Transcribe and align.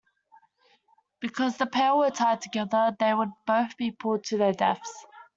Because 1.19 1.57
the 1.57 1.67
pair 1.67 1.93
were 1.95 2.09
tied 2.09 2.41
together, 2.41 2.95
they 2.99 3.13
would 3.13 3.29
both 3.45 3.77
be 3.77 3.91
pulled 3.91 4.23
to 4.23 4.37
their 4.39 4.51
deaths. 4.51 5.05